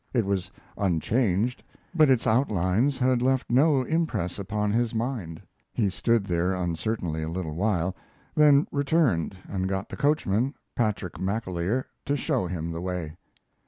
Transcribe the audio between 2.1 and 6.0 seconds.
outlines had left no impress upon his mind. He